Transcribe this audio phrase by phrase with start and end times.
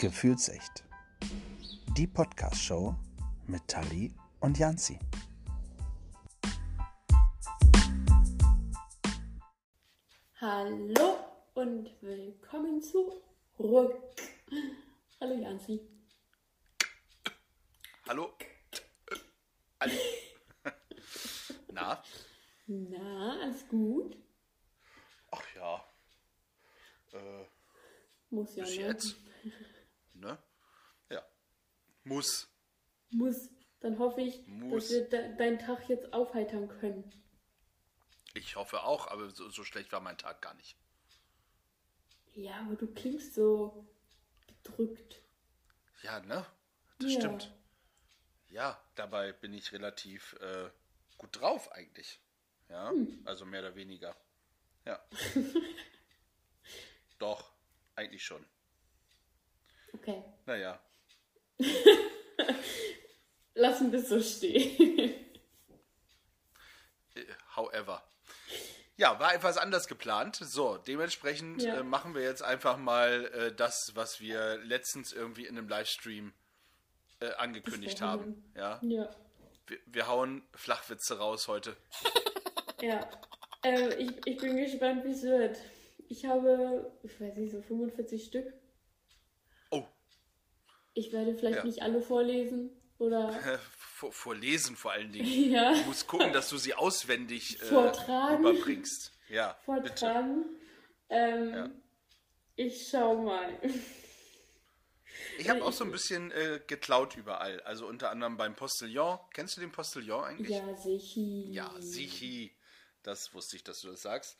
[0.00, 0.84] Gefühlsecht.
[1.96, 2.94] Die Podcast-Show
[3.48, 4.96] mit Tali und Janzi.
[10.40, 11.18] Hallo
[11.54, 13.24] und willkommen zurück.
[15.20, 15.80] Hallo Janzi.
[18.06, 18.34] Hallo?
[19.80, 19.94] Hallo?
[21.72, 22.02] Na?
[22.68, 24.16] Na, alles gut?
[25.32, 25.84] Ach ja.
[27.14, 27.46] Äh,
[28.30, 28.82] Muss ja, bis ne?
[28.82, 29.16] jetzt.
[30.20, 30.36] Ne?
[31.10, 31.22] Ja.
[32.04, 32.48] Muss.
[33.10, 33.50] Muss.
[33.80, 34.57] Dann hoffe ich, Muss.
[34.70, 37.10] Dass wir de deinen Tag jetzt aufheitern können.
[38.34, 40.76] Ich hoffe auch, aber so, so schlecht war mein Tag gar nicht.
[42.34, 43.86] Ja, aber du klingst so
[44.46, 45.22] gedrückt.
[46.02, 46.46] Ja, ne?
[47.00, 47.20] Das Ja.
[47.20, 47.52] stimmt.
[48.50, 50.70] Ja, dabei bin ich relativ äh,
[51.16, 52.20] gut drauf eigentlich.
[52.68, 53.22] Ja, Hm.
[53.24, 54.14] also mehr oder weniger.
[54.84, 55.02] Ja.
[57.18, 57.50] Doch,
[57.96, 58.44] eigentlich schon.
[59.92, 60.22] Okay.
[60.46, 60.80] Naja.
[63.58, 65.12] Lassen wir es so stehen.
[67.56, 68.02] However.
[68.96, 70.36] Ja, war etwas anders geplant.
[70.36, 71.78] So, dementsprechend Ja.
[71.78, 76.32] äh, machen wir jetzt einfach mal äh, das, was wir letztens irgendwie in einem Livestream
[77.20, 78.44] äh, angekündigt haben.
[78.56, 79.10] Ja, ja.
[79.66, 81.76] wir, wir hauen Flachwitze raus heute.
[82.80, 83.10] Ja.
[83.64, 85.58] Äh, ich, ich bin gespannt, wie es wird.
[86.08, 88.52] Ich habe, ich weiß nicht, so 45 Stück.
[89.72, 89.82] Oh,
[90.94, 91.64] Ich werde vielleicht Ja.
[91.64, 92.70] nicht alle vorlesen.
[92.98, 93.30] Oder.
[93.54, 95.26] äh, vor, vorlesen vor allen Dingen.
[95.52, 95.72] Ja.
[95.74, 98.40] Du musst gucken, dass du sie auswendig äh, Vortragen.
[98.40, 99.12] überbringst.
[99.28, 99.88] Ja, bitte.
[99.88, 100.44] vortragen.
[101.08, 101.70] Ähm, Ja.
[102.56, 103.56] Ich schau mal.
[105.38, 107.60] Ich habe auch so ein bisschen äh, geklaut überall.
[107.62, 109.18] Also unter anderem beim Postillon.
[109.32, 110.56] Kennst du den Postillon eigentlich?
[110.56, 111.20] Ja, sicher.
[111.50, 112.54] Ja, Sichi.
[113.04, 114.36] Das wusste ich, dass du das sagst.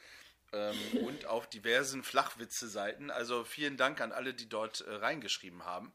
[0.53, 3.11] Ähm, und auf diversen Flachwitze-Seiten.
[3.11, 5.93] Also vielen Dank an alle, die dort äh, reingeschrieben haben.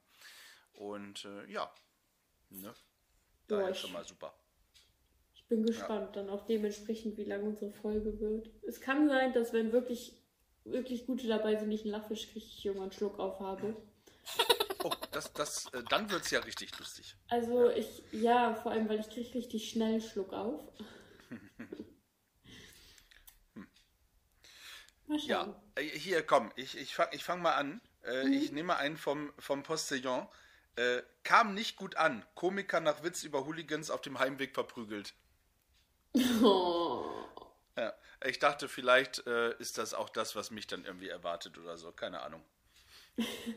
[0.71, 1.69] Und äh, ja,
[2.61, 2.73] ne?
[3.47, 4.33] Daher Ja, schon mal super.
[5.35, 8.49] Ich bin gespannt dann auch dementsprechend, wie lang unsere Folge wird.
[8.67, 10.13] Es kann sein, dass wenn wirklich,
[10.63, 13.75] wirklich gute dabei sind, ich einen Lachfisch kriege, ich irgendwann einen Schluck auf habe.
[14.83, 17.15] Oh, das, das, äh, dann wird es ja richtig lustig.
[17.29, 20.61] Also ich, ja, vor allem, weil ich kriege richtig schnell einen Schluck auf.
[25.07, 25.27] Mal schauen.
[25.27, 27.81] Ja, äh, hier, komm, ich, ich fange ich fang mal an.
[28.03, 28.33] Äh, Mhm.
[28.33, 30.27] Ich nehme einen vom, vom Postillon.
[30.75, 32.25] Äh, kam nicht gut an.
[32.35, 35.13] Komiker nach Witz über Hooligans auf dem Heimweg verprügelt.
[36.41, 37.05] Oh.
[37.77, 37.93] Ja,
[38.25, 41.91] ich dachte, vielleicht äh, ist das auch das, was mich dann irgendwie erwartet oder so.
[41.91, 42.43] Keine Ahnung.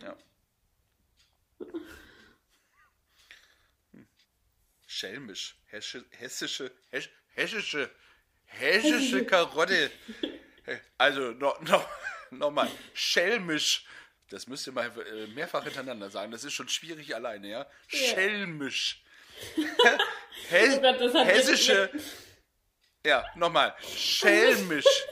[0.01, 0.17] Ja.
[3.93, 4.07] Hm.
[4.87, 5.59] Schelmisch.
[5.67, 7.91] Hessische, hesch, hessische,
[8.45, 9.91] hessische Karotte.
[10.99, 11.89] Also, noch, noch,
[12.31, 12.69] noch mal.
[12.93, 13.87] Schelmisch.
[14.31, 16.33] Das müsst ihr mal äh, mehrfach hintereinander sagen.
[16.33, 17.67] Das ist schon schwierig alleine, ja?
[17.87, 19.03] Schelmisch.
[20.49, 21.91] Hä- Oh hessische.
[23.05, 23.75] Ja, nochmal.
[23.97, 24.85] Schelmisch.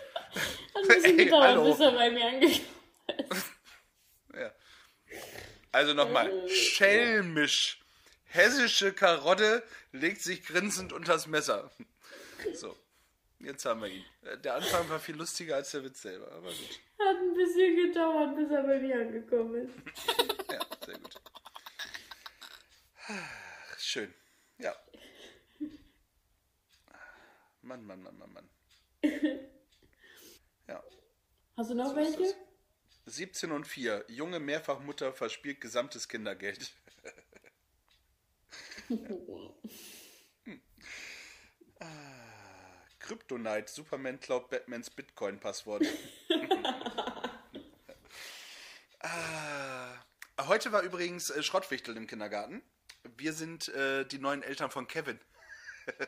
[0.74, 1.64] Hat ein bisschen Ey, gedauert, hallo.
[1.70, 2.66] bis bei mir angekommen
[4.34, 4.53] Ja.
[5.70, 6.48] Also nochmal.
[6.48, 7.80] Schelmisch.
[8.24, 11.70] Hessische Karotte legt sich grinsend unters Messer.
[12.54, 12.76] So.
[13.44, 14.05] Jetzt haben wir ihn.
[14.22, 16.81] Äh, Der Anfang war viel lustiger als der Witz selber, aber gut.
[16.99, 19.75] Hat ein bisschen gedauert, bis er bei mir angekommen ist.
[20.50, 21.21] Ja, sehr gut.
[23.78, 24.15] Schön.
[24.59, 24.75] Ja.
[27.62, 28.49] Mann, Mann, Mann, Mann, Mann.
[30.69, 30.83] Ja.
[31.56, 32.19] Hast du noch So welche?
[32.22, 32.34] das.
[33.06, 34.04] 17 und 4.
[34.09, 36.72] Junge Mehrfachmutter verspielt gesamtes Kindergeld.
[43.04, 43.70] Kryptonite.
[43.70, 45.84] Superman klaut Batmans Bitcoin-Passwort.
[49.00, 49.92] ah,
[50.48, 52.62] heute war übrigens äh, Schrottwichtel im Kindergarten.
[53.16, 55.20] Wir sind äh, die neuen Eltern von Kevin.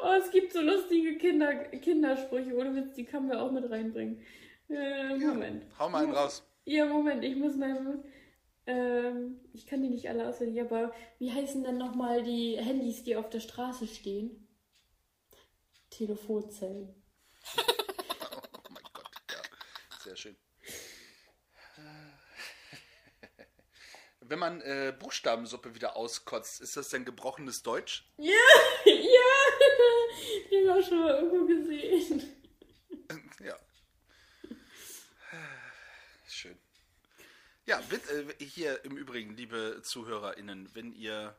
[0.00, 4.24] Oh, es gibt so lustige Kinder, Kindersprüche, ohne Witz, die kann man auch mit reinbringen.
[4.68, 5.66] Äh, Moment.
[5.76, 6.48] Hau mal einen raus.
[6.64, 7.98] Ja, Moment, ich muss mal.
[8.68, 13.16] Ähm, ich kann die nicht alle auswendig, aber wie heißen denn nochmal die Handys, die
[13.16, 14.46] auf der Straße stehen?
[15.88, 16.94] Telefonzellen.
[17.56, 19.40] Oh mein Gott, ja.
[20.04, 20.36] Sehr schön.
[24.20, 28.12] Wenn man äh, Buchstabensuppe wieder auskotzt, ist das denn gebrochenes Deutsch?
[28.18, 28.34] Ja,
[28.84, 28.92] ja,
[30.50, 32.22] die habe ich auch schon mal irgendwo gesehen.
[33.42, 33.56] Ja.
[37.68, 41.36] Ja, äh, hier im Übrigen, liebe ZuhörerInnen, wenn ihr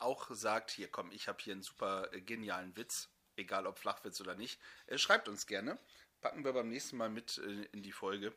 [0.00, 4.20] auch sagt, hier komm, ich habe hier einen super äh, genialen Witz, egal ob Flachwitz
[4.20, 4.58] oder nicht,
[4.88, 5.78] äh, schreibt uns gerne.
[6.20, 8.32] packen wir beim nächsten Mal mit äh, in die Folge.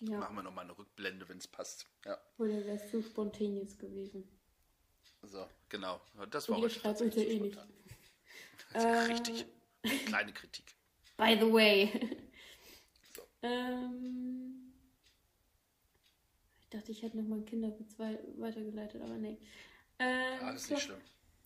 [0.00, 0.18] Ja.
[0.18, 1.86] Machen wir nochmal eine Rückblende, wenn es passt.
[2.04, 4.28] Ja, Oder wäre es zu spontan jetzt gewesen?
[5.22, 6.00] so, genau.
[6.30, 7.58] Das war heute schreibt euch ja eh nicht.
[8.74, 9.46] Richtig.
[10.04, 10.66] Kleine Kritik.
[11.16, 12.16] By the way.
[13.12, 13.22] So.
[13.42, 14.55] ähm,
[16.76, 19.38] dachte, ich hätte noch mal einen Kinderwitz wei weitergeleitet, aber nee.
[19.98, 21.00] Ähm, so- nicht schlimm.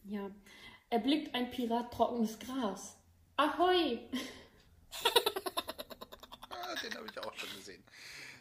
[0.04, 0.30] Ja.
[0.90, 2.96] Erblickt ein Pirat trockenes Gras.
[3.36, 3.98] Ahoi!
[6.50, 7.82] Ah, den habe ich auch schon gesehen.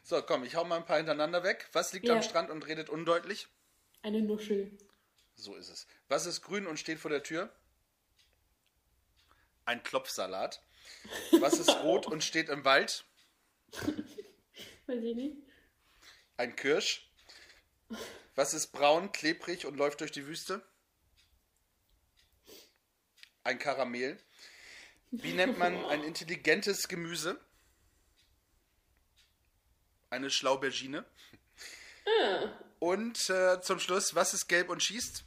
[0.03, 1.69] So, komm, ich hau mal ein paar hintereinander weg.
[1.73, 2.15] Was liegt Ja.
[2.15, 3.47] am Strand und redet undeutlich?
[4.01, 4.77] Eine Nuschel.
[5.35, 5.87] So ist es.
[6.07, 7.53] Was ist grün und steht vor der Tür?
[9.65, 10.61] Ein Klopfsalat.
[11.39, 13.05] Was ist rot und steht im Wald?
[14.87, 15.37] Weiß ich nicht.
[16.39, 17.05] Ein Kirsch.
[18.35, 20.65] Was ist braun, klebrig und läuft durch die Wüste?
[23.43, 24.17] Ein Karamell.
[25.11, 27.37] Wie nennt man ein intelligentes Gemüse?
[30.09, 31.03] Eine Schlaubergine.
[32.79, 35.25] Und äh, zum Schluss, was ist gelb und schießt?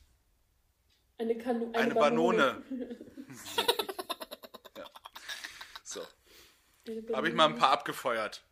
[1.18, 2.64] Eine, Kanu eine, Eine Banone.
[4.78, 4.90] ja.
[5.84, 6.00] So,
[7.12, 8.42] habe ich mal ein paar abgefeuert.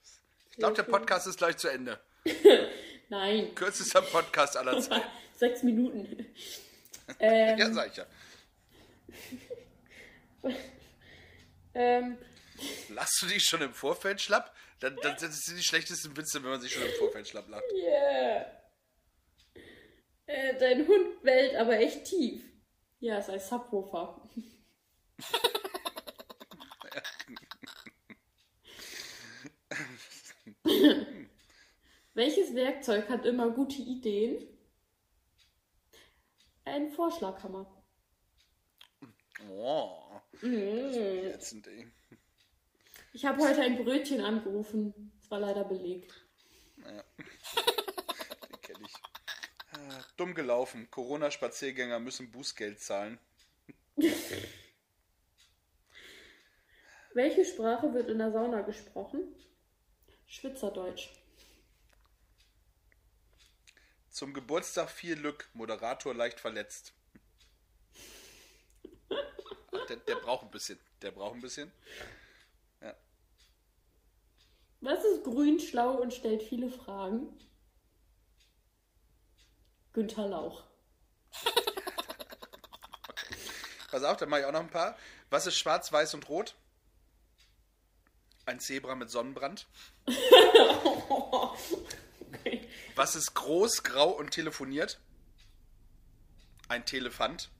[0.50, 0.82] Ich glaube, der.
[0.82, 1.98] Podcast ist gleich zu Ende.
[3.08, 3.54] Nein.
[3.54, 5.06] Kürzester Podcast aller Zeiten.
[5.36, 6.26] Sechs Minuten.
[7.18, 8.06] ähm, Ja, sag ich ja.
[11.74, 12.18] ähm,
[12.90, 14.54] Lachst du dich schon im Vorfeld schlapp?
[14.80, 17.64] Dann, dann das sind die schlechtesten Witze, wenn man sich schon im Vorfeld schlapp lacht.
[17.74, 18.46] yeah.
[20.26, 22.42] Äh, dein Hund bellt aber echt tief.
[23.00, 24.28] Ja, ist ein Subwoofer.
[32.14, 34.46] Welches Werkzeug hat immer gute Ideen?
[36.64, 37.66] Ein Vorschlaghammer.
[39.48, 41.26] Oh, Mm.
[41.26, 41.90] ätzend, ey.
[43.12, 45.12] Ich habe heute ein Brötchen angerufen.
[45.20, 46.12] Es war leider belegt.
[46.76, 47.02] Naja.
[47.16, 48.92] Den kenne ich.
[49.72, 50.88] Ah, Dumm gelaufen.
[50.90, 53.18] Corona-Spaziergänger müssen Bußgeld zahlen.
[57.14, 59.34] Welche Sprache wird in der Sauna gesprochen?
[60.26, 61.10] Schwitzerdeutsch.
[64.20, 65.48] Zum Geburtstag viel Glück.
[65.54, 66.92] Moderator leicht verletzt.
[69.08, 70.78] Ach, der, der braucht ein bisschen.
[71.00, 71.72] Der braucht ein bisschen.
[74.82, 77.28] Was ist grün, schlau und stellt viele Fragen?
[79.94, 80.64] Günther Lauch.
[83.90, 84.98] Pass auf, dann mache ich auch noch ein paar.
[85.30, 86.56] Was ist schwarz, weiß und rot?
[88.44, 89.66] Ein Zebra mit Sonnenbrand.
[92.32, 92.68] Okay.
[92.94, 95.00] Was ist groß, grau und telefoniert?
[96.68, 97.50] Ein Telefant.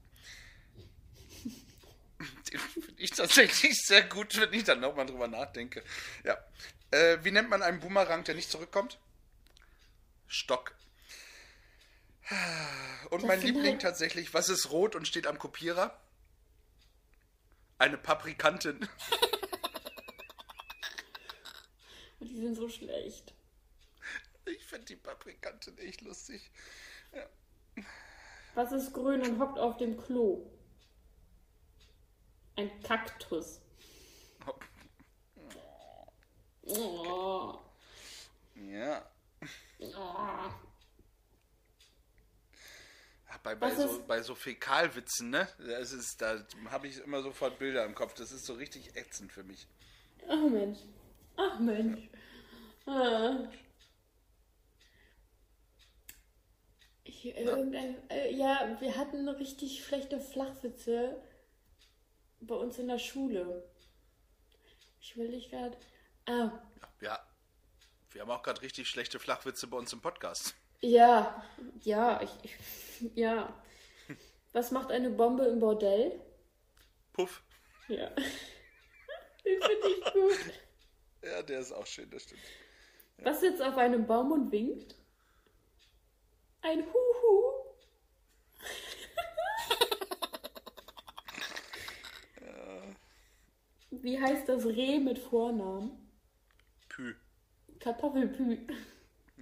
[2.51, 5.83] Den finde ich tatsächlich sehr gut, wenn ich dann nochmal drüber nachdenke.
[6.23, 6.37] Ja.
[6.91, 8.99] Äh, wie nennt man einen Boomerang, der nicht zurückkommt?
[10.27, 10.75] Stock.
[13.09, 15.99] Und mein sind Liebling halt- tatsächlich, was ist rot und steht am Kopierer?
[17.77, 18.87] Eine Paprikantin.
[22.19, 23.33] Die sind so schlecht.
[24.45, 26.51] Ich finde die Paprikantin echt lustig.
[28.55, 30.49] Was ist grün und hockt auf dem Klo?
[32.55, 33.61] Ein Kaktus.
[36.63, 37.59] Oh.
[38.55, 39.05] Ja.
[39.79, 40.51] Oh.
[43.33, 45.47] Ach, Bei, bei, so, bei so Fäkalwitzen, ne?
[45.57, 48.13] Das ist, da habe ich immer sofort Bilder im Kopf.
[48.13, 49.67] Das ist so richtig ätzend für mich.
[50.27, 50.79] Ach Mensch.
[51.37, 52.09] Ach Mensch.
[52.85, 53.47] Ah.
[57.23, 61.21] Ich, irgendein, äh, ja, wir hatten richtig schlechte Flachwitze
[62.39, 63.69] bei uns in der Schule.
[64.99, 65.77] Ich will dich gerade.
[66.25, 66.51] Ah,
[66.99, 67.19] Ja.
[68.09, 70.55] Wir haben auch gerade richtig schlechte Flachwitze bei uns im Podcast.
[70.81, 71.45] ja,
[71.81, 73.53] ja, ich, ich, ja.
[74.51, 76.19] Was macht eine Bombe im Bordell?
[77.13, 77.43] Puff.
[77.87, 78.09] Ja.
[79.45, 80.53] Den finde ich gut.
[81.23, 82.41] Ja, der ist auch schön, das stimmt.
[83.19, 84.95] Was sitzt auf einem Baum und winkt?
[86.61, 87.41] Ein Huhu.
[93.89, 95.91] Wie heißt das Reh mit Vornamen?
[96.89, 97.15] Pü.
[97.79, 98.57] Kartoffelpü.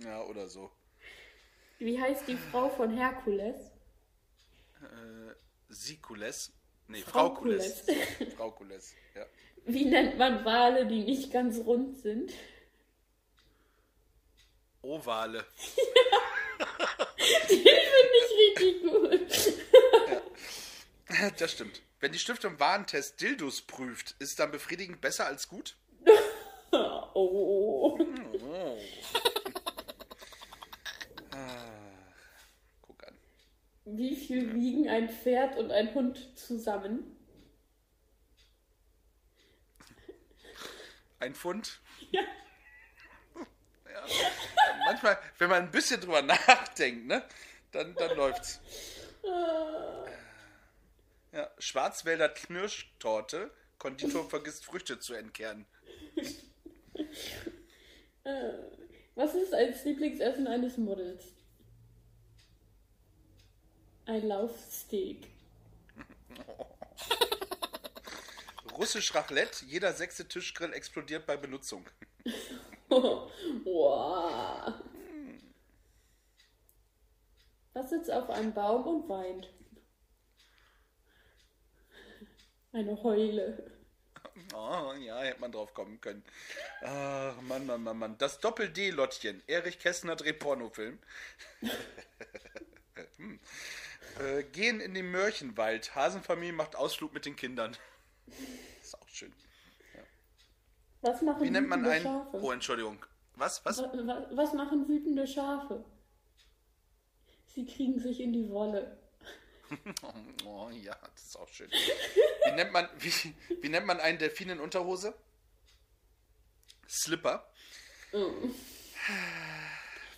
[0.04, 0.72] Ja, oder so.
[1.78, 3.72] Wie heißt die Frau von Herkules?
[4.82, 5.34] Äh,
[5.70, 6.52] Sikules.
[6.88, 7.86] Nee, Frau Kules.
[8.38, 9.26] Frau Kules, ja.
[9.66, 12.34] Wie nennt man Wale, die nicht ganz rund sind?
[14.82, 15.46] Ovale.
[17.50, 19.30] Den finde ich richtig gut.
[21.40, 21.82] Das stimmt.
[22.00, 25.76] Wenn die Stiftung Warentest Dildos prüft, ist dann befriedigend besser als gut?
[26.72, 27.10] Oh.
[27.16, 27.98] Oh.
[31.32, 31.66] Ah,
[32.84, 33.16] Guck an.
[33.86, 37.16] Wie viel wiegen ein Pferd und ein Hund zusammen?
[41.20, 41.82] Ein Pfund?
[42.12, 42.22] Ja.
[43.92, 44.06] Ja.
[44.90, 47.24] Manchmal, wenn man ein bisschen drüber nachdenkt, ne,
[47.72, 48.60] dann, dann läuft's.
[51.32, 53.52] Ja, Schwarzwälder Knirschtorte.
[53.78, 55.66] Konditor vergisst Früchte zu entkernen.
[59.16, 61.24] Was ist als Lieblingsessen eines Models?
[64.06, 65.28] Ein Laufsteak.
[68.76, 69.66] Russisch Raclette.
[69.66, 71.86] Jeder sechste Tischgrill explodiert bei Benutzung.
[73.66, 74.74] wow.
[77.74, 79.50] Was sitzt auf einem Baum und weint?
[82.72, 83.72] Eine Heule.
[84.54, 86.24] Oh, ja, hätte man drauf kommen können.
[86.82, 88.18] Ach, Mann, Mann, Mann, Mann.
[88.18, 89.44] Das Doppel-D-Lottchen.
[89.48, 91.00] Erich Kästner dreht Pornofilm.
[93.18, 93.40] hm.
[94.20, 95.94] äh, gehen in den Mörchenwald.
[95.96, 97.78] Hasenfamilie macht Ausflug mit den Kindern.
[98.82, 99.34] Ist auch schön.
[101.02, 102.04] Was machen Wie nennt man einen...
[102.04, 102.38] Schafe?
[102.42, 103.06] Oh, Entschuldigung.
[103.36, 103.64] Was?
[103.66, 103.78] Was?
[103.82, 105.84] Wa- wa- Was machen wütende Schafe?
[107.48, 108.98] Sie kriegen sich in die Wolle.
[110.46, 111.70] Oh, ja, das ist auch schön.
[111.70, 113.12] Wie nennt man, wie,
[113.62, 115.14] wie nennt man einen Delfin in Unterhose?
[116.88, 117.46] Slipper.
[118.12, 118.50] Mm.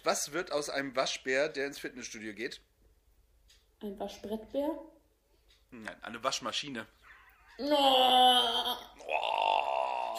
[0.06, 2.62] Was wird aus einem Waschbär, der ins Fitnessstudio geht?
[3.82, 4.70] Ein Waschbrettbär?
[5.72, 6.88] Nein, eine Waschmaschine.
[7.60, 8.78] Oh.
[9.06, 10.18] Oh.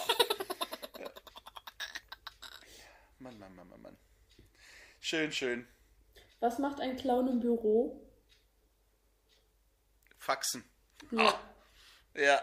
[3.22, 3.30] Ja.
[3.30, 3.96] Mann, Mann, Mann, Mann, Mann.
[5.00, 5.68] Schön, schön.
[6.40, 8.00] Was macht ein Clown im Büro?
[10.18, 10.64] Faxen.
[11.12, 11.34] Ja.
[12.16, 12.40] Ja.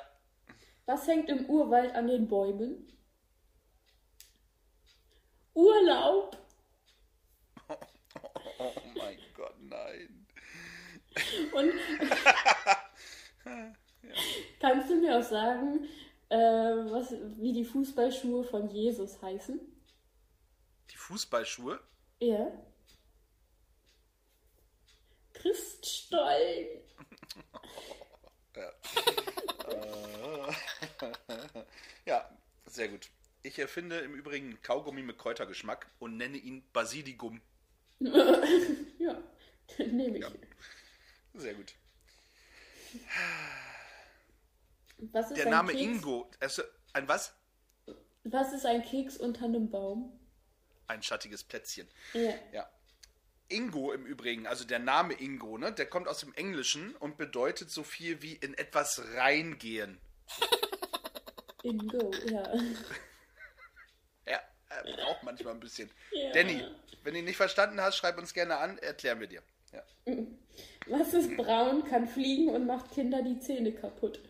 [0.86, 2.88] Was hängt im Urwald an den Bäumen?
[5.54, 6.38] Urlaub.
[8.62, 10.28] Oh mein Gott, nein.
[11.54, 11.74] Und
[14.60, 15.88] kannst du mir auch sagen,
[16.28, 19.79] äh, was, wie die Fußballschuhe von Jesus heißen?
[21.10, 21.80] Fußballschuhe?
[22.20, 22.52] Ja.
[25.34, 26.68] Christstollen.
[32.06, 32.28] Ja,
[32.66, 33.10] sehr gut.
[33.44, 37.40] Ich erfinde im Übrigen Kaugummi mit Kräutergeschmack und nenne ihn Basilikum.
[38.00, 39.24] ja,
[39.78, 40.24] nehme ich.
[40.24, 40.32] Ja.
[41.36, 41.74] Sehr gut.
[44.98, 45.84] Was ist Der Name Keks?
[45.84, 46.32] Ingo.
[46.40, 46.64] Also,
[46.94, 47.34] ein was?
[48.24, 50.19] Was ist ein Keks unter einem Baum?
[50.90, 51.88] Ein schattiges Plätzchen.
[52.14, 52.34] Ja.
[52.52, 52.70] Ja.
[53.48, 57.70] Ingo im Übrigen, also der Name Ingo, ne, der kommt aus dem Englischen und bedeutet
[57.70, 60.02] so viel wie in etwas reingehen.
[61.64, 62.54] Ingo, ja.
[64.28, 65.92] Ja, äh, braucht manchmal ein bisschen.
[66.12, 66.32] Ja.
[66.32, 66.64] Danny,
[67.04, 69.44] wenn du ihn nicht verstanden hast, schreib uns gerne an, erklären wir dir.
[69.72, 69.84] Ja.
[70.88, 74.22] Was ist braun, kann fliegen und macht Kinder die Zähne kaputt?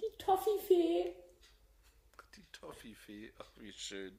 [0.00, 1.23] Die Toffifee.
[2.84, 4.18] Toffifee, ach wie schön.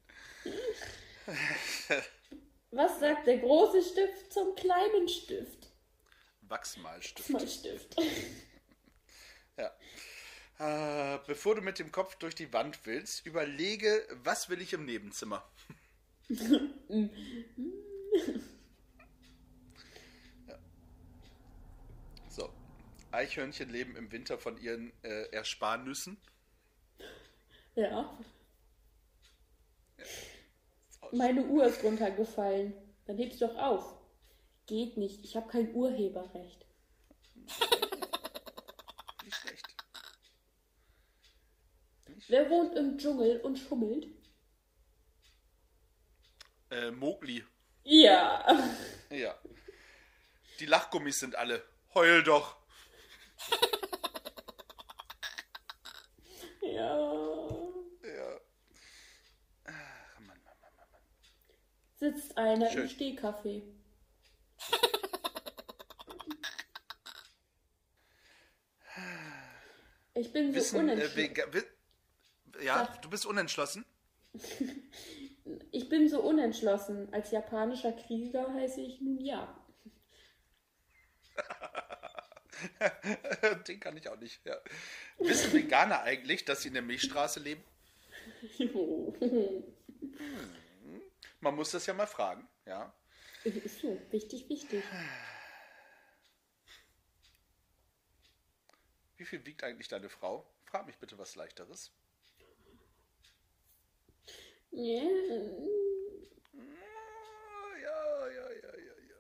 [2.71, 5.71] Was sagt der große Stift zum kleinen Stift?
[6.41, 7.29] Wachsmalstift.
[7.29, 7.95] Mal Stift.
[9.57, 9.71] Ja.
[10.59, 14.83] Äh, bevor du mit dem Kopf durch die Wand willst, überlege, was will ich im
[14.83, 15.49] Nebenzimmer?
[16.27, 16.59] ja.
[22.27, 22.51] So.
[23.11, 26.17] Eichhörnchen leben im Winter von ihren äh, Ersparnüssen.
[27.75, 28.17] Ja.
[31.11, 32.73] Meine Uhr ist runtergefallen.
[33.05, 33.95] Dann heb's doch auf.
[34.65, 35.23] Geht nicht.
[35.23, 36.65] Ich habe kein Urheberrecht.
[39.23, 39.75] nicht schlecht.
[42.27, 44.07] Wer wohnt im Dschungel und schummelt?
[46.71, 47.43] Äh, Mowgli.
[47.83, 48.43] Ja.
[49.11, 49.35] Ja.
[50.59, 51.63] Die Lachgummis sind alle.
[51.93, 52.57] Heul doch.
[56.61, 58.39] Ja.
[59.65, 61.01] Ach, Mann, Mann, Mann, Mann, Mann.
[61.95, 62.83] Sitzt einer Schön.
[62.83, 63.63] im Stehkaffee.
[70.17, 71.53] Ich bin so Wissen, äh, unentschlossen.
[71.53, 73.01] wi ja, Sag.
[73.01, 73.85] du bist unentschlossen?
[75.71, 77.13] Ich bin so unentschlossen.
[77.13, 79.55] Als japanischer Krieger heiße ich nun ja.
[83.67, 84.43] Den kann ich auch nicht.
[84.43, 84.57] Ja.
[85.19, 87.63] Wissen Veganer eigentlich, dass sie in der Milchstraße leben?
[91.45, 92.49] Man muss das ja mal fragen.
[92.65, 92.91] Ja.
[93.43, 94.83] Ist so, wichtig, wichtig.
[99.17, 100.51] Wie viel wiegt eigentlich deine Frau?
[100.63, 101.91] Frag mich bitte was Leichteres.
[104.71, 105.03] Ja.
[105.03, 105.07] Ja,
[107.77, 109.15] ja, ja, ja, ja.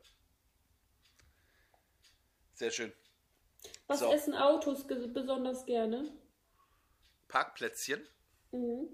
[2.55, 2.91] Sehr schön.
[3.85, 4.11] Was So.
[4.11, 6.11] essen Autos besonders gerne?
[7.27, 8.09] Parkplätzchen.
[8.51, 8.89] Mhm.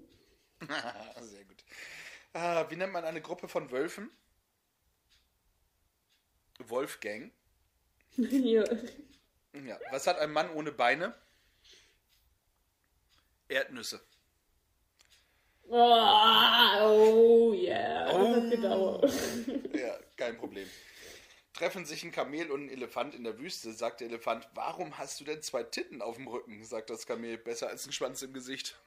[1.22, 1.64] Sehr gut.
[2.32, 4.10] Ah, wie nennt man eine Gruppe von Wölfen?
[6.58, 7.32] Wolfgang.
[8.16, 8.64] ja.
[9.52, 9.78] Ja.
[9.90, 11.14] Was hat ein Mann ohne Beine?
[13.48, 14.00] Erdnüsse.
[15.68, 15.76] Oh,
[16.80, 19.12] oh yeah, das hat gedauert.
[19.74, 20.68] Ja, kein Problem.
[21.54, 25.20] Treffen sich ein Kamel und ein Elefant in der Wüste, sagt der Elefant, warum hast
[25.20, 26.64] du denn zwei Titten auf dem Rücken?
[26.64, 28.78] Sagt das Kamel, besser als ein Schwanz im Gesicht.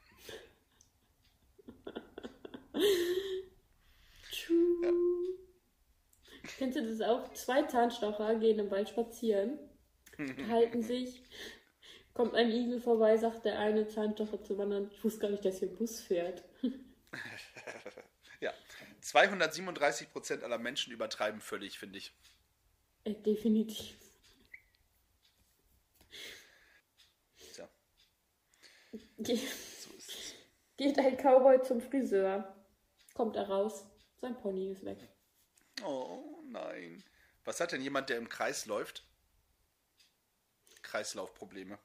[6.57, 7.33] Kennst du das auch?
[7.33, 9.57] Zwei Zahnstocher gehen im Wald spazieren,
[10.49, 11.23] halten sich,
[12.13, 15.59] kommt ein Igel vorbei, sagt der eine Zahnstocher zum anderen, ich wusste gar nicht, dass
[15.59, 16.43] hier ein Bus fährt.
[18.41, 18.53] Ja,
[19.01, 22.13] 237% aller Menschen übertreiben völlig, finde ich.
[23.05, 23.97] Äh, definitiv.
[27.53, 27.69] Tja,
[29.19, 29.89] Ge so
[30.77, 32.53] geht ein Cowboy zum Friseur,
[33.13, 33.85] kommt er raus,
[34.21, 34.97] sein Pony ist weg.
[35.83, 37.03] Oh nein.
[37.43, 39.03] Was hat denn jemand, der im Kreis läuft?
[40.81, 41.77] Kreislaufprobleme.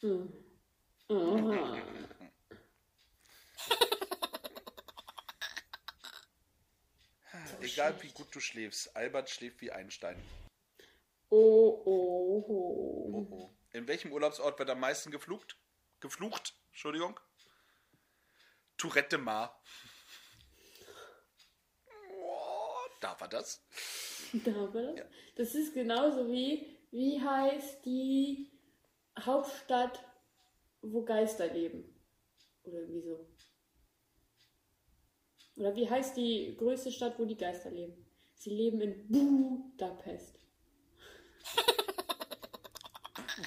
[0.00, 0.32] Hm.
[1.08, 1.82] Aha.
[7.60, 10.20] Egal wie gut du schläfst, Albert schläft wie Einstein.
[11.28, 13.10] Oh, oh, oh.
[13.12, 13.50] Oh, oh.
[13.72, 15.56] In welchem Urlaubsort wird am meisten geflucht?
[16.00, 17.18] Geflucht, Entschuldigung.
[18.76, 19.60] Tourette de Mar.
[22.10, 23.62] Oh, da war das.
[24.32, 25.06] Da war das.
[25.36, 28.50] Das ist genauso wie, wie heißt die
[29.18, 30.02] Hauptstadt,
[30.82, 31.84] wo Geister leben?
[32.64, 33.26] Oder wieso?
[35.56, 37.94] Oder wie heißt die größte Stadt, wo die Geister leben?
[38.34, 40.38] Sie leben in Budapest.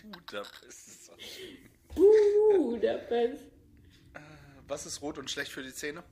[0.03, 1.11] Budapest.
[1.95, 3.43] Budapest.
[4.67, 6.03] Was ist rot und schlecht für die Zähne?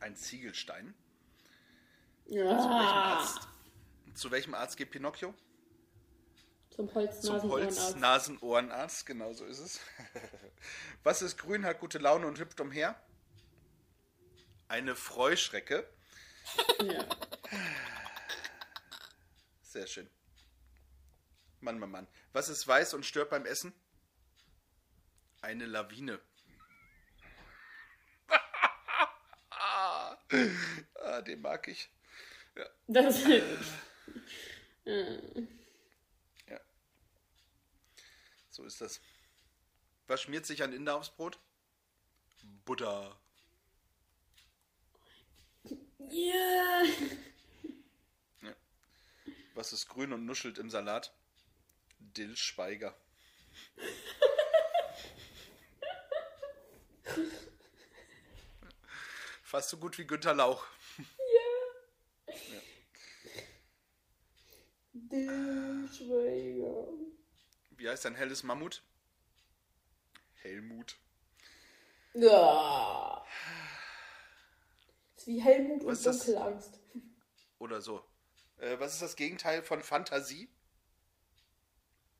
[0.00, 0.94] Ein Ziegelstein.
[2.26, 3.26] Ja.
[4.14, 5.34] Zu welchem Arzt geht Pinocchio?
[6.70, 7.80] Zum Zum Holz-Nasen-Ohrenarzt.
[7.80, 9.80] Holz-Nasen-Ohrenarzt, genau so ist es.
[11.04, 13.00] Was ist grün, hat gute Laune und hüpft umher?
[14.68, 15.88] Eine Freuschrecke.
[16.82, 17.04] Ja.
[19.62, 20.10] Sehr schön.
[21.60, 22.06] Mann, Mann, Mann.
[22.32, 23.72] Was ist weiß und stört beim Essen?
[25.40, 26.20] Eine Lawine.
[29.50, 31.90] ah, den mag ich.
[32.86, 33.24] Das
[34.84, 36.60] Ja.
[38.50, 39.00] So ist das.
[40.06, 41.40] Was schmiert sich ein Inder aufs Brot?
[42.64, 43.20] Butter.
[46.10, 46.82] Ja.
[49.54, 51.14] Was ist grün und nuschelt im Salat?
[51.98, 52.94] Dill Schweiger.
[59.42, 60.66] Fast so gut wie Günter Lauch.
[64.96, 66.86] Der Schweiger.
[67.70, 68.84] Wie heißt ein helles Mammut?
[70.34, 70.96] Helmut.
[72.14, 73.24] Ja.
[75.16, 76.18] ist wie Helmut und Was das?
[76.18, 76.78] Dunkelangst.
[77.58, 78.04] Oder so.
[78.58, 80.48] Äh, was ist das Gegenteil von Fantasie?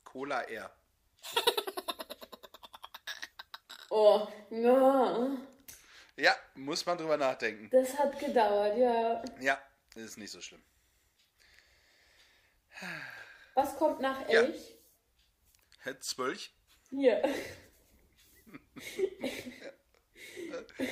[0.03, 0.75] Cola Air.
[3.97, 5.37] Oh, ja.
[6.17, 7.69] Ja, muss man drüber nachdenken.
[7.69, 9.23] Das hat gedauert, ja.
[9.39, 9.57] Ja,
[9.95, 10.61] ist nicht so schlimm.
[13.53, 14.41] Was kommt nach Ja.
[14.41, 14.75] Elch?
[15.83, 16.53] Hä, Zwölch?
[16.89, 17.21] Hier.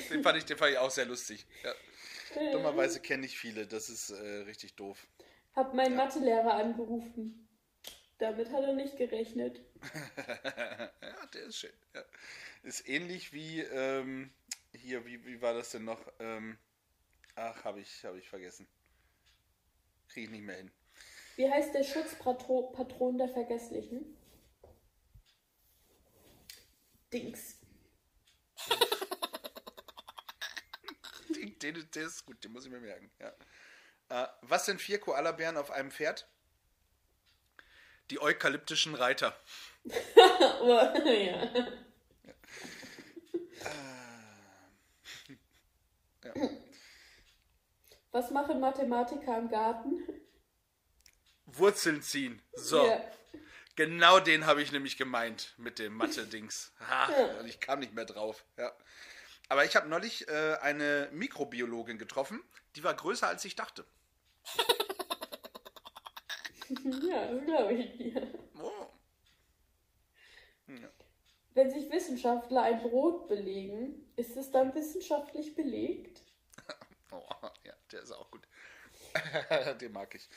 [0.09, 1.45] Den fand ich, den fand ich auch sehr lustig.
[1.63, 2.51] Ja.
[2.51, 5.07] Dummerweise kenne ich viele, das ist äh, richtig doof.
[5.55, 7.47] Hab meinen Mathelehrer angerufen.
[8.17, 9.59] Damit hat er nicht gerechnet.
[10.17, 11.73] ja, der ist schön.
[11.93, 12.03] Ja.
[12.63, 14.33] Ist ähnlich wie, ähm,
[14.71, 16.01] hier, wie, wie war das denn noch?
[16.19, 16.57] Ähm,
[17.35, 18.67] ach, habe ich, hab ich vergessen.
[20.07, 20.71] Kriege ich nicht mehr hin.
[21.35, 24.17] Wie heißt der Schutzpatron der Vergesslichen?
[27.11, 27.59] Dings.
[31.29, 33.09] Den, den, der ist gut, den muss ich mir merken.
[33.19, 33.33] Ja.
[34.09, 36.27] Äh, was sind vier Koalabären auf einem Pferd?
[38.11, 39.35] Die eukalyptischen Reiter.
[40.59, 41.51] Aber, ja.
[46.23, 46.33] Ja.
[48.11, 50.22] Was machen Mathematiker im Garten?
[51.57, 52.41] Wurzeln ziehen.
[52.53, 52.85] So.
[52.85, 53.01] Ja.
[53.75, 56.73] Genau den habe ich nämlich gemeint mit dem Mathe-Dings.
[56.79, 57.41] Ha, Ja.
[57.45, 58.45] Ich kam nicht mehr drauf.
[58.57, 58.71] Ja.
[59.49, 62.41] Aber ich habe neulich äh, eine Mikrobiologin getroffen,
[62.75, 63.85] die war größer als ich dachte.
[67.05, 68.33] Ja, das glaube ich dir.
[68.59, 68.87] Oh.
[71.53, 76.21] Wenn sich Wissenschaftler ein Brot belegen, ist es dann wissenschaftlich belegt?
[77.11, 77.21] Oh,
[77.63, 78.41] ja, der ist auch gut.
[79.81, 80.27] den mag ich.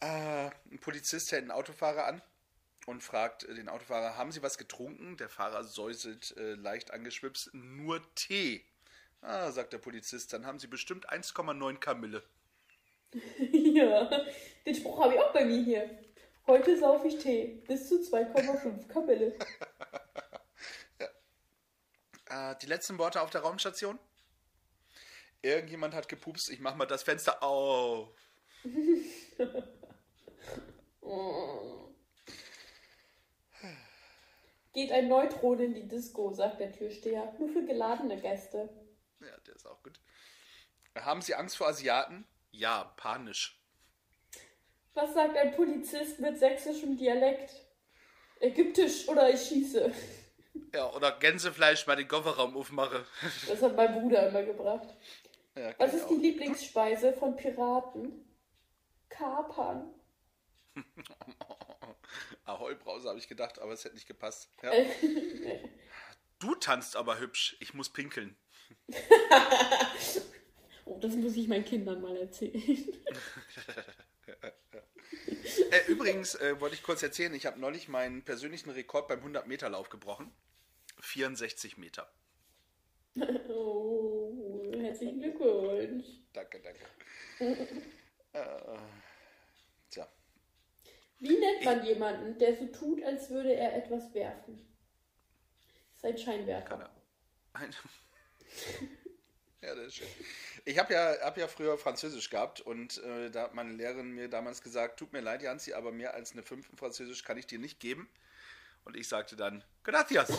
[0.00, 2.22] Äh, ein Polizist hält einen Autofahrer an
[2.86, 5.16] und fragt den Autofahrer, haben Sie was getrunken?
[5.16, 8.64] Der Fahrer säuselt äh, leicht angeschwipst, nur Tee.
[9.20, 12.22] Ah, sagt der Polizist, dann haben Sie bestimmt 1,9 Kamille.
[13.38, 14.10] ja,
[14.66, 15.98] den Spruch habe ich auch bei mir hier.
[16.46, 17.62] Heute saufe ich Tee.
[17.66, 19.38] Bis zu 2,5 Kamille.
[22.26, 23.98] Äh, die letzten Worte auf der Raumstation?
[25.42, 28.08] Irgendjemand hat gepupst, ich mach mal das Fenster auf.
[34.72, 37.32] Geht ein Neutron in die Disco, sagt der Türsteher.
[37.38, 38.68] Nur für geladene Gäste.
[39.20, 40.00] Ja, der ist auch gut.
[40.96, 42.26] Haben Sie Angst vor Asiaten?
[42.50, 43.60] Ja, panisch.
[44.94, 47.50] Was sagt ein Polizist mit sächsischem Dialekt?
[48.40, 49.92] Ägyptisch oder ich schieße.
[50.72, 53.04] Ja, oder Gänsefleisch mal den Kofferraum aufmache.
[53.48, 54.88] Das hat mein Bruder immer gebracht.
[55.56, 56.08] Ja, Was ist auch.
[56.08, 58.24] die Lieblingsspeise von Piraten?
[59.08, 59.92] Kapern.
[62.44, 64.50] Ahoi-Brause habe ich gedacht, aber es hätte nicht gepasst.
[64.62, 64.70] Ja.
[64.72, 64.88] Äh,
[66.40, 67.56] Du tanzt aber hübsch.
[67.60, 68.36] Ich muss pinkeln.
[70.84, 72.60] oh, das muss ich meinen Kindern mal erzählen.
[75.70, 79.88] Äh, übrigens äh, wollte ich kurz erzählen, ich habe neulich meinen persönlichen Rekord beim 100-Meter-Lauf
[79.88, 80.32] gebrochen.
[81.00, 82.10] 64 Meter.
[83.48, 86.06] Oh, herzlichen Glückwunsch.
[86.32, 87.68] Danke, danke.
[88.32, 88.78] äh,
[91.24, 94.60] Wie nennt man jemanden, der so tut, als würde er etwas werfen?
[95.90, 96.68] Das ist ein Scheinwerfer.
[96.68, 96.90] keine
[97.54, 97.70] Ein
[99.62, 100.08] ja, das ist schön.
[100.66, 104.28] Ich habe ja, hab ja früher Französisch gehabt und äh, da hat meine Lehrerin mir
[104.28, 107.46] damals gesagt, tut mir leid, Janzi, aber mehr als eine 5 in Französisch kann ich
[107.46, 108.10] dir nicht geben.
[108.84, 110.30] Und ich sagte dann, gracias.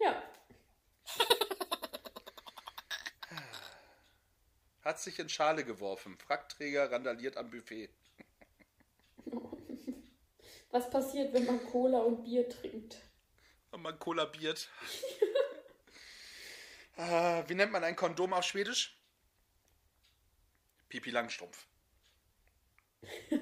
[0.00, 0.20] Ja,
[4.82, 6.18] Hat sich in Schale geworfen.
[6.18, 7.90] Frackträger randaliert am Buffet.
[10.70, 12.96] Was passiert, wenn man Cola und Bier trinkt?
[13.70, 14.68] Und man kollabiert.
[16.96, 18.96] äh, wie nennt man ein Kondom auf Schwedisch?
[20.88, 21.66] Pipi Langstrumpf.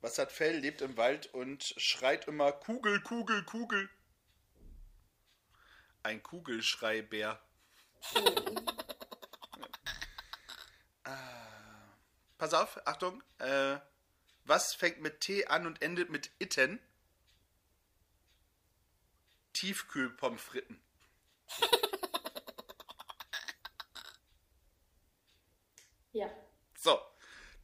[0.00, 3.88] Was hat Fell, lebt im Wald und schreit immer Kugel, Kugel, Kugel.
[6.02, 7.40] Ein Kugelschreibär.
[11.04, 11.44] Ah.
[12.36, 13.22] Pass auf, Achtung.
[13.38, 13.78] Äh,
[14.44, 16.80] was fängt mit T an und endet mit Itten?
[19.52, 20.80] Tiefkühlpommes fritten.
[26.14, 26.30] Ja.
[26.78, 27.00] So,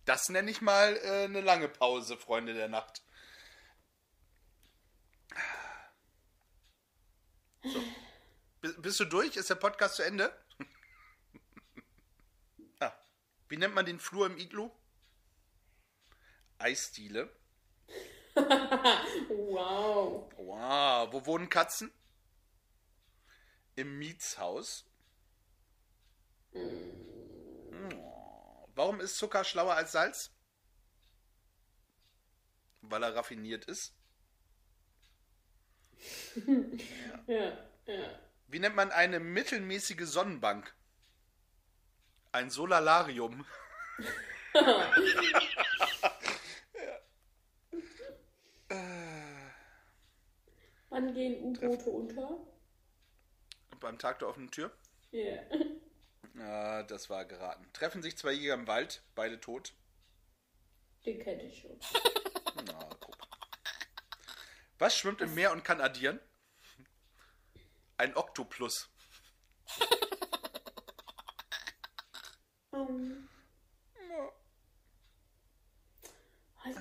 [0.05, 3.03] das nenne ich mal äh, eine lange Pause, Freunde der Nacht.
[7.63, 7.85] So.
[8.79, 9.37] Bist du durch?
[9.37, 10.37] Ist der Podcast zu Ende?
[12.81, 12.93] ah.
[13.49, 14.71] Wie nennt man den Flur im Iglu?
[16.61, 17.31] Eisdiele.
[19.29, 20.31] Wow.
[20.37, 21.13] Wow.
[21.13, 21.93] Wo wohnen Katzen?
[23.75, 24.87] Im Mietshaus.
[26.55, 26.91] Oh.
[28.75, 30.31] Warum ist Zucker schlauer als Salz?
[32.83, 33.95] Weil er raffiniert ist.
[37.27, 38.21] Ja, ja.
[38.49, 40.75] Wie nennt man eine mittelmäßige Sonnenbank?
[42.33, 43.45] Ein Solalarium.
[50.91, 52.47] Wann gehen U-Boote unter?
[53.79, 54.71] Beim Tag der offenen Tür?
[55.11, 55.41] Ja.
[56.39, 57.67] Ah, das war geraten.
[57.73, 59.75] Treffen sich zwei Jäger im Wald, beide tot.
[61.05, 61.79] Den kenne ich schon.
[62.67, 63.17] Na, guck.
[64.79, 66.21] Was schwimmt im Meer und kann addieren?
[67.97, 68.89] Ein Oktoplus.
[72.71, 73.29] Um,
[76.65, 76.81] also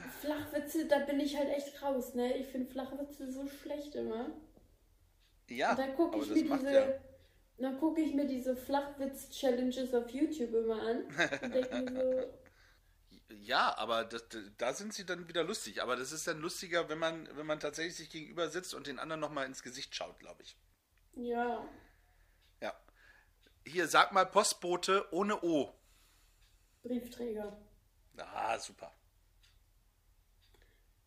[0.69, 2.37] Flachwitze, da bin ich halt echt raus, ne?
[2.37, 4.29] Ich finde Flachwitze so schlecht immer.
[5.47, 6.93] Ja, Und dann gucke aber ich das mir diese, ja.
[7.57, 11.03] dann gucke ich mir diese Flachwitz-Challenges auf YouTube immer an
[11.41, 12.33] und denke mir so,
[13.41, 14.25] Ja, aber das,
[14.57, 15.81] da sind sie dann wieder lustig.
[15.83, 18.97] Aber das ist dann lustiger, wenn man, wenn man tatsächlich sich gegenüber sitzt und den
[18.99, 20.57] anderen nochmal ins Gesicht schaut, glaube ich.
[21.15, 21.67] ja,
[22.61, 22.73] Ja.
[23.65, 25.73] Hier, sag mal Postbote ohne O.
[26.81, 27.57] Briefträger.
[28.17, 28.91] Ah, super.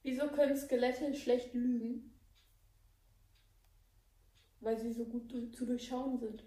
[0.02, 2.12] Wieso können Skelette schlecht lügen?
[4.60, 6.44] Weil sie so gut zu durchschauen sind.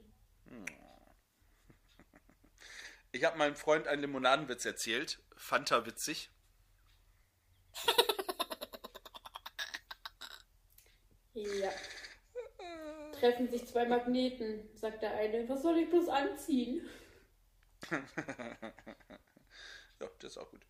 [3.11, 5.19] Ich habe meinem Freund einen Limonadenwitz erzählt.
[5.37, 6.29] Fand er witzig.
[11.33, 11.71] Ja.
[13.11, 15.47] Treffen sich zwei Magneten, sagt der eine.
[15.49, 16.87] Was soll ich bloß anziehen?
[20.01, 20.65] Ja, das ist auch gut.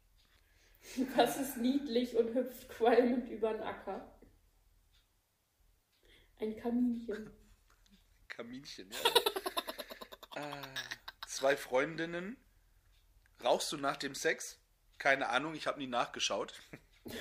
[1.15, 4.11] Was ist niedlich und hüpft qualmend über den Acker?
[6.39, 7.31] Ein Kaminchen.
[8.27, 8.97] Kaminchen, ja.
[10.41, 10.61] ah,
[11.27, 12.37] zwei Freundinnen.
[13.43, 14.59] Rauchst du nach dem Sex?
[14.97, 16.53] Keine Ahnung, ich habe nie nachgeschaut.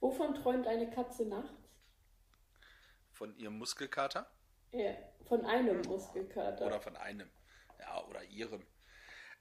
[0.00, 1.70] Wovon träumt eine Katze nachts?
[3.12, 4.30] Von ihrem Muskelkater?
[4.72, 4.94] Ja,
[5.26, 6.66] von einem Muskelkater.
[6.66, 7.30] Oder von einem.
[8.14, 8.64] Oder ihrem.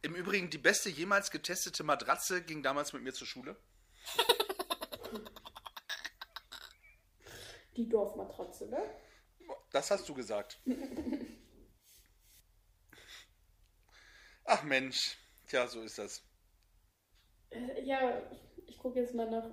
[0.01, 3.55] Im Übrigen, die beste jemals getestete Matratze ging damals mit mir zur Schule.
[7.77, 8.81] Die Dorfmatratze, ne?
[9.71, 10.59] Das hast du gesagt.
[14.45, 15.17] Ach Mensch.
[15.47, 16.23] Tja, so ist das.
[17.51, 18.21] Äh, Ja,
[18.67, 19.49] ich gucke jetzt mal nach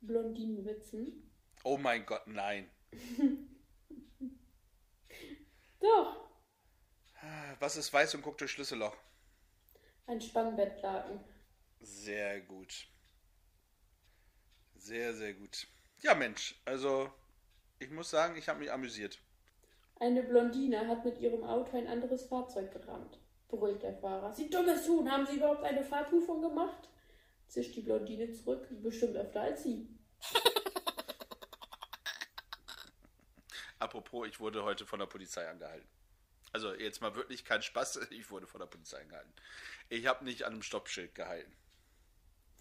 [0.00, 1.32] Blondinenwitzen.
[1.64, 2.70] Oh mein Gott, nein.
[5.80, 6.31] Doch,
[7.60, 8.96] Was ist weiß und guckt durch Schlüsselloch?
[10.06, 11.20] ein Spannbettlaken.
[11.80, 12.86] Sehr gut.
[14.74, 15.66] Sehr, sehr gut.
[16.00, 17.10] Ja, Mensch, also
[17.78, 19.18] ich muss sagen, ich habe mich amüsiert.
[20.00, 23.18] Eine Blondine hat mit ihrem Auto ein anderes Fahrzeug gerammt.
[23.48, 24.32] Brüllt der Fahrer.
[24.32, 26.88] Sie dummes Huhn, haben Sie überhaupt eine Fahrprüfung gemacht?
[27.46, 28.66] Zischt die Blondine zurück.
[28.82, 29.86] Bestimmt öfter als Sie.
[33.78, 35.88] Apropos, ich wurde heute von der Polizei angehalten.
[36.52, 39.32] Also jetzt mal wirklich kein Spaß, ich wurde von der Polizei angehalten.
[39.88, 41.52] Ich habe nicht an einem Stoppschild gehalten.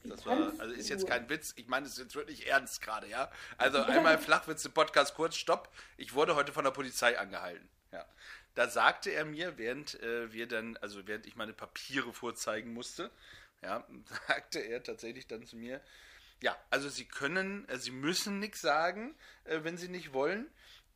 [0.04, 3.08] Das war, also ist jetzt kein Witz, ich meine es ist jetzt wirklich ernst gerade,
[3.08, 3.32] ja.
[3.58, 5.72] Also einmal Flachwitze Podcast kurz, stopp.
[5.98, 7.70] Ich wurde heute von der Polizei angehalten.
[7.92, 8.06] Ja.
[8.56, 13.12] Da sagte er mir, während äh, wir dann, also während ich meine Papiere vorzeigen musste,
[13.62, 13.86] ja,
[14.28, 15.82] sagte er tatsächlich dann zu mir,
[16.42, 20.50] ja, also Sie können, äh, Sie müssen nichts sagen, äh, wenn Sie nicht wollen.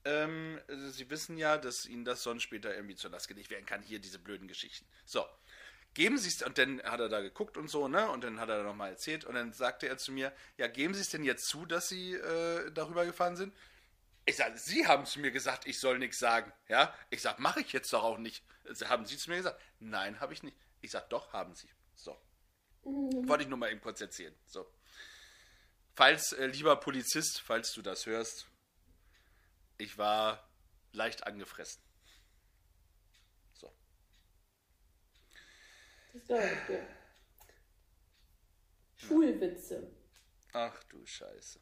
[0.06, 3.66] Ähm, also Sie wissen ja, dass Ihnen das sonst später irgendwie zur Last gelegt werden
[3.66, 4.86] kann, hier diese blöden Geschichten.
[5.06, 5.26] So,
[5.96, 8.50] geben Sie es, und dann hat er da geguckt und so, ne, und dann hat
[8.50, 11.48] er nochmal erzählt, und dann sagte er zu mir, ja, geben Sie es denn jetzt
[11.48, 13.54] zu, dass Sie äh, darüber gefahren sind?
[14.28, 16.94] Ich sage, Sie haben zu mir gesagt, ich soll nichts sagen, ja?
[17.10, 18.44] Ich sage, mache ich jetzt doch auch nicht.
[18.86, 19.62] Haben Sie zu mir gesagt?
[19.80, 20.58] Nein, habe ich nicht.
[20.82, 21.70] Ich sage, doch, haben Sie.
[21.94, 22.20] So.
[22.82, 24.36] Wollte ich nur mal eben kurz erzählen.
[24.48, 24.68] So.
[25.96, 28.48] Falls, äh, lieber Polizist, falls du das hörst,
[29.78, 30.50] ich war
[30.92, 31.84] leicht angefressen.
[33.54, 33.72] So.
[36.14, 36.88] Das glaube ich dir.
[38.96, 39.92] Schulwitze.
[40.54, 41.60] Ach du Scheiße.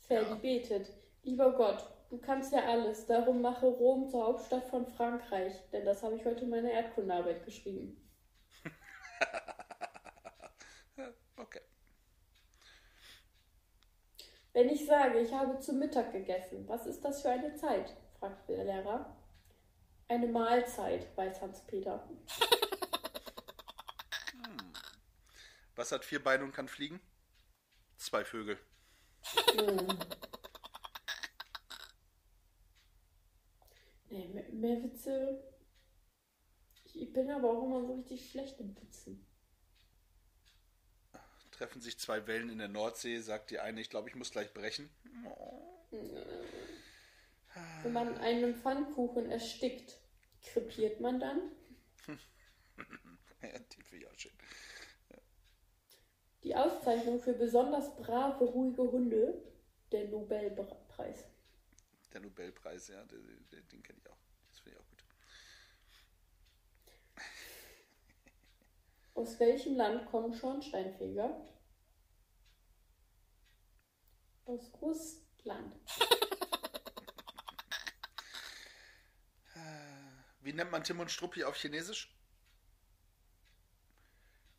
[0.00, 0.92] Ferdi betet.
[1.22, 6.02] Lieber Gott, du kannst ja alles, darum mache Rom zur Hauptstadt von Frankreich, denn das
[6.02, 8.00] habe ich heute in meiner Erdkundearbeit geschrieben.
[11.36, 11.60] Okay.
[14.56, 17.94] Wenn ich sage, ich habe zu Mittag gegessen, was ist das für eine Zeit?
[18.18, 19.14] fragt der Lehrer.
[20.08, 22.08] Eine Mahlzeit, weiß Hans-Peter.
[25.74, 27.02] Was hat vier Beine und kann fliegen?
[27.98, 28.58] Zwei Vögel.
[29.58, 29.88] Hm.
[34.08, 35.44] Nee, mehr, mehr Witze.
[36.86, 39.26] Ich, ich bin aber auch immer so richtig schlecht im Witzen.
[41.56, 44.52] Treffen sich zwei Wellen in der Nordsee, sagt die eine, ich glaube, ich muss gleich
[44.52, 44.90] brechen.
[47.82, 49.98] Wenn man einen Pfannkuchen erstickt,
[50.42, 51.40] krepiert man dann?
[53.42, 54.32] Ja, den finde ich auch schön.
[56.42, 59.40] Die Auszeichnung für besonders brave, ruhige Hunde,
[59.92, 61.24] der Nobelpreis.
[62.12, 64.16] Der Nobelpreis, ja, den, den kenne ich auch.
[64.48, 65.04] Das finde ich auch gut.
[69.16, 71.42] Aus welchem Land kommen Schornsteinfeger?
[74.44, 75.74] Aus Russland.
[80.42, 82.14] Wie nennt man Tim und Struppi auf Chinesisch?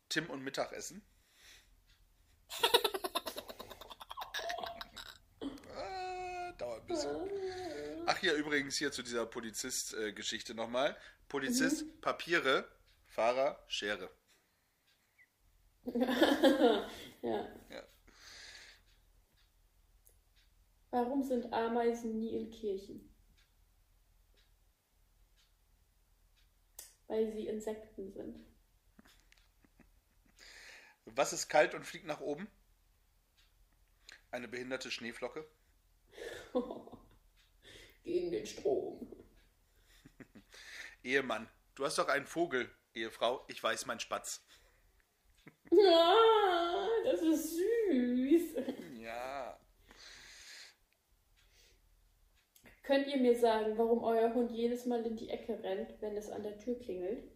[0.08, 1.02] Tim und Mittagessen.
[5.76, 7.30] ah, dauert ein bisschen.
[8.06, 10.96] Ach hier übrigens hier zu dieser Polizist-Geschichte nochmal.
[11.28, 12.68] Polizist, Papiere,
[13.06, 14.10] Fahrer, Schere.
[17.22, 17.48] Ja.
[17.68, 17.82] Ja.
[20.90, 23.12] Warum sind Ameisen nie in Kirchen?
[27.08, 28.38] Weil sie Insekten sind.
[31.06, 32.48] Was ist kalt und fliegt nach oben?
[34.30, 35.48] Eine behinderte Schneeflocke.
[38.04, 39.12] Gegen den Strom.
[41.02, 42.70] Ehemann, du hast doch einen Vogel.
[42.94, 44.46] Ehefrau, ich weiß mein Spatz.
[45.70, 48.56] Ah, das ist süß.
[48.98, 49.58] Ja.
[52.82, 56.30] Könnt ihr mir sagen, warum euer Hund jedes Mal in die Ecke rennt, wenn es
[56.30, 57.30] an der Tür klingelt?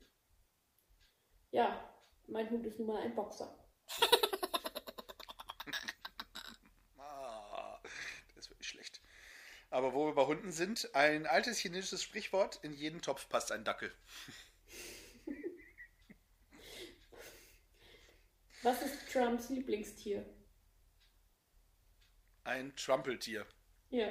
[1.50, 1.94] Ja,
[2.26, 3.58] mein Hund ist nun mal ein Boxer.
[6.98, 7.80] Ah,
[8.34, 9.00] das ist wirklich schlecht.
[9.70, 13.64] Aber wo wir bei Hunden sind, ein altes chinesisches Sprichwort, in jeden Topf passt ein
[13.64, 13.92] Dackel.
[18.62, 20.24] Was ist Trumps Lieblingstier?
[22.44, 23.46] Ein Trumpeltier.
[23.90, 24.08] Ja.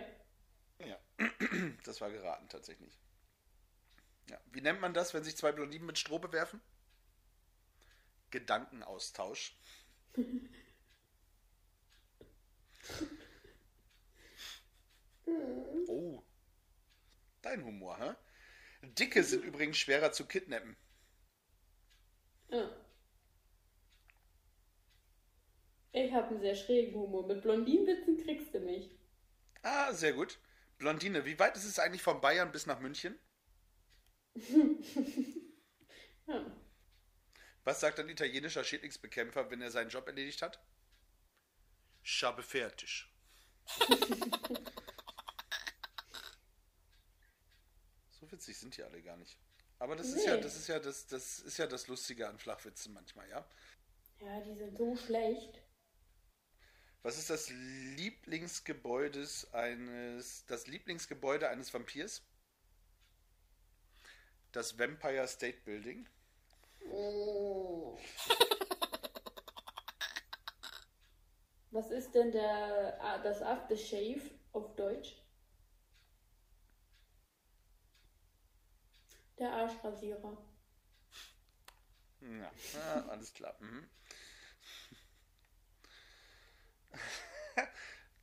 [0.79, 0.99] Ja,
[1.83, 2.99] das war geraten tatsächlich.
[4.29, 4.39] Ja.
[4.51, 6.61] Wie nennt man das, wenn sich zwei Blondinen mit Stroh bewerfen?
[8.31, 9.57] Gedankenaustausch.
[15.87, 16.23] Oh,
[17.41, 18.15] dein Humor, hä?
[18.81, 20.75] Dicke sind übrigens schwerer zu kidnappen.
[22.51, 22.80] Ah.
[26.11, 27.25] Ich habe einen sehr schrägen Humor.
[27.25, 28.91] Mit Blondinenwitzen kriegst du mich.
[29.61, 30.39] Ah, sehr gut.
[30.77, 33.17] Blondine, wie weit ist es eigentlich von Bayern bis nach München?
[36.27, 36.45] Ja.
[37.63, 40.63] Was sagt ein italienischer Schädlingsbekämpfer, wenn er seinen Job erledigt hat?
[42.03, 43.07] Schabe fertig.
[48.11, 49.37] so witzig sind die alle gar nicht.
[49.79, 50.41] Aber das ist ja, Nee.
[50.41, 53.45] das ist ja das, das ist ja das Lustige an Flachwitzen manchmal, ja.
[54.19, 55.61] Ja, die sind so schlecht.
[57.03, 62.21] Was ist das Lieblingsgebäudes eines, das Lieblingsgebäude eines Vampirs?
[64.51, 66.07] Das Vampire State Building.
[71.71, 75.15] Was ist denn der, ah, das Aftershave auf Deutsch?
[79.39, 80.37] Der Arschrasierer.
[82.19, 83.55] Ja, ah, alles klar.
[83.59, 83.89] Mhm.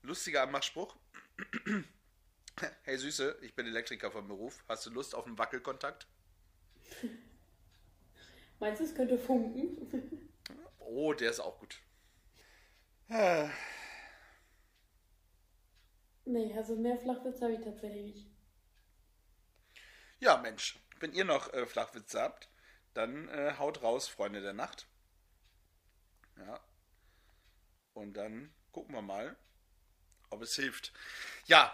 [0.03, 0.97] Lustiger Anmachspruch.
[2.83, 4.65] Hey Süße, ich bin Elektriker vom Beruf.
[4.69, 6.09] Hast du Lust auf einen Wackelkontakt?
[8.59, 10.29] Meinst du, es könnte funken?
[10.81, 11.81] Oh, der ist auch gut.
[16.25, 18.31] Nee, also mehr Flachwitz habe ich tatsächlich nicht.
[20.19, 22.51] Ja, Mensch, wenn ihr noch äh, Flachwitze habt,
[22.93, 24.87] dann äh, haut raus, Freunde der Nacht.
[26.37, 26.61] Ja.
[27.95, 29.39] Und dann gucken wir mal,
[30.31, 30.93] ob es hilft.
[31.47, 31.73] Ja,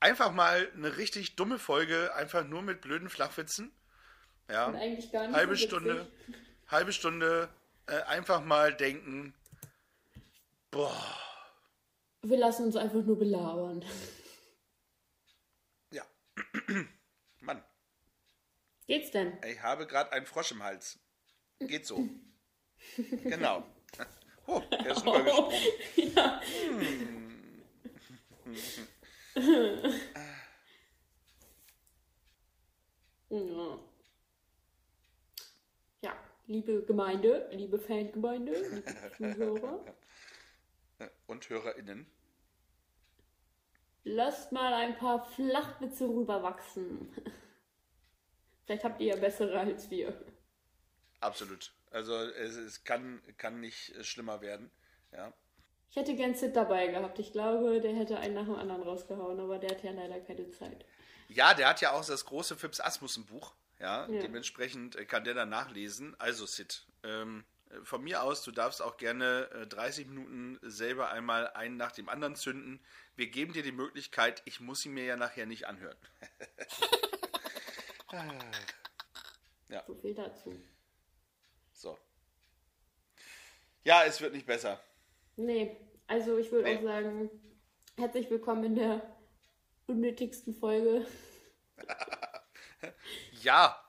[0.00, 3.72] einfach mal eine richtig dumme Folge, einfach nur mit blöden Flachwitzen.
[4.48, 4.66] Ja.
[4.66, 5.66] Und eigentlich gar nicht halbe so.
[5.66, 6.10] Stunde,
[6.68, 7.48] halbe Stunde
[7.86, 9.34] äh, einfach mal denken.
[10.70, 11.18] Boah,
[12.22, 13.84] Wir lassen uns einfach nur belabern.
[15.90, 16.04] ja.
[17.40, 17.62] Mann,
[18.86, 19.36] Geht's denn?
[19.44, 20.98] ich habe gerade einen Frosch im Hals.
[21.60, 22.08] Geht so.
[23.24, 23.66] genau.
[24.48, 26.14] Oh, der ist rübergesprungen.
[26.14, 26.40] ja.
[33.30, 33.78] Ja.
[36.02, 36.16] Ja,
[36.46, 39.96] liebe Gemeinde, liebe Fangemeinde, liebe Zuhörer,
[41.26, 42.06] Und HörerInnen.
[44.04, 47.08] lasst mal ein paar Flachwitze rüberwachsen.
[48.64, 50.12] Vielleicht habt ihr ja bessere als wir.
[51.20, 51.72] Absolut.
[51.90, 54.70] Also es, es kann, kann nicht äh, schlimmer werden.
[55.12, 55.32] Ja.
[55.90, 57.18] Ich hätte gern Sid dabei gehabt.
[57.18, 60.50] Ich glaube, der hätte einen nach dem anderen rausgehauen, aber der hat ja leider keine
[60.50, 60.84] Zeit.
[61.28, 63.54] ja, der hat ja auch das große Fips Asmussen Buch.
[63.78, 64.20] Ja, Ja.
[64.20, 66.18] dementsprechend äh, kann der dann nachlesen.
[66.18, 71.10] Also Sid, ähm, äh, von mir aus, du darfst auch gerne äh, 30 Minuten selber
[71.10, 72.80] einmal einen nach dem anderen zünden.
[73.16, 75.96] Wir geben dir die Möglichkeit, ich muss sie mir ja nachher nicht anhören.
[79.86, 80.58] So viel dazu.
[81.72, 81.98] So.
[83.84, 84.80] Ja, es wird nicht besser.
[85.36, 85.76] Nee,
[86.06, 86.78] also ich würde Nee.
[86.78, 87.30] auch sagen,
[87.98, 89.16] herzlich willkommen in der
[89.86, 91.06] unnötigsten Folge.
[93.42, 93.80] Ja.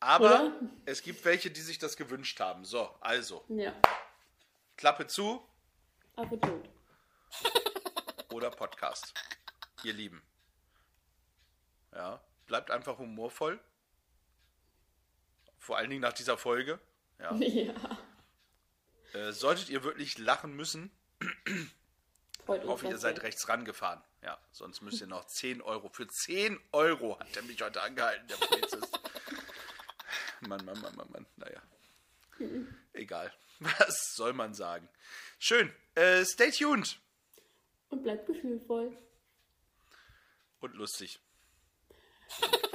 [0.00, 0.60] Aber Oder?
[0.84, 2.64] es gibt welche, die sich das gewünscht haben.
[2.64, 3.74] So, also, Ja,
[4.76, 5.46] Klappe zu
[6.16, 6.68] Affe tot.
[8.32, 9.14] oder Podcast.
[9.84, 10.22] Ihr Lieben.
[11.92, 13.60] Ja, bleibt einfach humorvoll.
[15.58, 16.78] Vor allen Dingen nach dieser Folge.
[17.18, 17.34] Ja.
[17.36, 17.74] Ja,
[19.12, 20.90] Äh, solltet ihr wirklich lachen müssen,
[22.46, 22.64] uns.
[22.64, 24.02] hoffe ihr seid rechts rangefahren.
[24.22, 25.88] Ja, sonst müsst ihr noch 10 Euro.
[25.88, 29.00] Für 10 Euro hat er mich heute angehalten, der Polizist.
[30.40, 31.26] Mann, Mann, Mann, Mann, Mann.
[31.36, 31.60] Naja.
[32.92, 33.32] Egal.
[33.60, 34.88] Was soll man sagen?
[35.38, 35.72] Schön.
[35.94, 36.98] Äh, stay tuned.
[37.90, 38.96] Und bleibt gefühlvoll.
[40.60, 41.20] Und lustig.